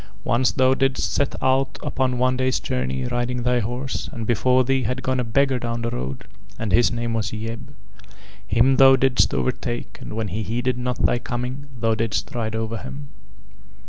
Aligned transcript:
Once 0.23 0.51
thou 0.51 0.73
didst 0.73 1.13
set 1.13 1.35
out 1.43 1.77
upon 1.83 2.13
a 2.13 2.15
one 2.15 2.35
day's 2.35 2.59
journey 2.59 3.05
riding 3.05 3.43
thy 3.43 3.59
horse 3.59 4.09
and 4.11 4.25
before 4.25 4.63
thee 4.63 4.81
had 4.81 5.03
gone 5.03 5.19
a 5.19 5.23
beggar 5.23 5.59
down 5.59 5.83
the 5.83 5.91
road, 5.91 6.23
and 6.57 6.71
his 6.71 6.91
name 6.91 7.13
was 7.13 7.31
Yeb. 7.31 7.75
Him 8.47 8.77
thou 8.77 8.95
didst 8.95 9.31
overtake 9.31 9.99
and 10.01 10.13
when 10.15 10.29
he 10.29 10.41
heeded 10.41 10.79
not 10.79 11.05
thy 11.05 11.19
coming 11.19 11.67
thou 11.79 11.93
didst 11.93 12.33
ride 12.33 12.55
over 12.55 12.77
him. 12.79 13.09